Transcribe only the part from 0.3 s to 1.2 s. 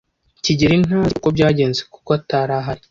kigeli ntazi